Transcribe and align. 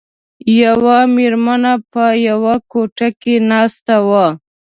یوه 0.63 0.97
میرمن 1.15 1.63
په 1.91 2.03
یوه 2.29 2.53
کوټه 2.71 3.09
کې 3.21 3.35
ناسته 3.51 3.95
وه. 4.07 4.27